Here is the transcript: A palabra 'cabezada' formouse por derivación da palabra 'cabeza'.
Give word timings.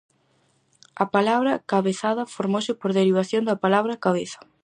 A 1.03 1.05
palabra 1.15 1.61
'cabezada' 1.69 2.29
formouse 2.35 2.71
por 2.81 2.91
derivación 2.99 3.43
da 3.45 3.61
palabra 3.63 3.99
'cabeza'. 4.03 4.45